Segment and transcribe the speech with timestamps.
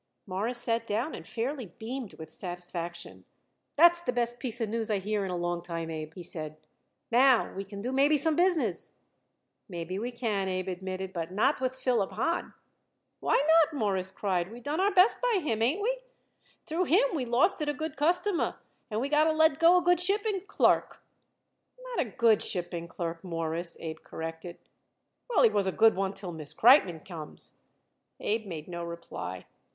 [0.25, 3.23] Morris sat down and fairly beamed with satisfaction.
[3.75, 6.23] "That's the best piece of news I hear it in a long time, Abe," he
[6.23, 6.57] said.
[7.11, 8.89] "Now we can do maybe some business."
[9.69, 11.13] "Maybe we can," Abe admitted.
[11.13, 12.55] "But not with Philip Hahn."
[13.19, 14.51] "Why not?" Morris cried.
[14.51, 15.61] "We done our best by him.
[15.61, 15.99] Ain't we?
[16.65, 18.55] Through him we lost it a good customer,
[18.89, 20.99] and we got to let go a good shipping clerk."
[21.95, 24.57] "Not a good shipping clerk, Mawruss," Abe corrected.
[25.29, 27.59] "Well, he was a good one till Miss Kreitmann comes."
[28.19, 29.45] Abe made no reply.